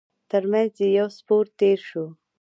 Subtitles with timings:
[0.31, 2.05] تر مينځ يې يو سپور تېر شو.